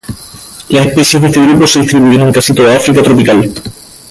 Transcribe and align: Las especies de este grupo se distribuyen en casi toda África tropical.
Las 0.69 0.87
especies 0.87 1.21
de 1.21 1.27
este 1.27 1.41
grupo 1.43 1.67
se 1.67 1.81
distribuyen 1.81 2.21
en 2.21 2.31
casi 2.33 2.55
toda 2.55 2.75
África 2.75 3.03
tropical. 3.03 3.53